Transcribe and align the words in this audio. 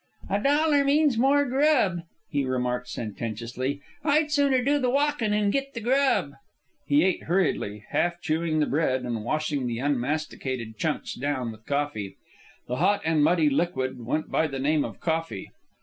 "A 0.31 0.41
dollar 0.41 0.83
means 0.83 1.15
more 1.15 1.45
grub," 1.45 1.99
he 2.27 2.43
remarked 2.43 2.87
sententiously. 2.89 3.81
"I'd 4.03 4.31
sooner 4.31 4.63
do 4.63 4.79
the 4.79 4.89
walkin' 4.89 5.31
an' 5.31 5.51
git 5.51 5.75
the 5.75 5.79
grub." 5.79 6.31
He 6.87 7.03
ate 7.03 7.25
hurriedly, 7.25 7.85
half 7.91 8.19
chewing 8.19 8.59
the 8.61 8.65
bread 8.65 9.03
and 9.03 9.23
washing 9.23 9.67
the 9.67 9.77
unmasticated 9.79 10.79
chunks 10.79 11.13
down 11.13 11.51
with 11.51 11.67
coffee. 11.67 12.15
The 12.67 12.77
hot 12.77 13.01
and 13.05 13.23
muddy 13.23 13.51
liquid 13.51 14.03
went 14.03 14.31
by 14.31 14.47
the 14.47 14.57
name 14.57 14.83
of 14.83 14.99
coffee. 14.99 15.51